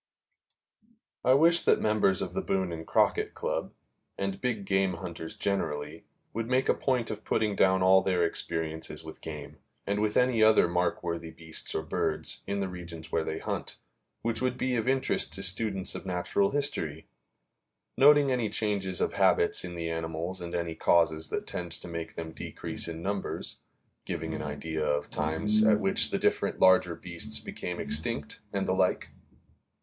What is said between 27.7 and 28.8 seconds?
extinct, and the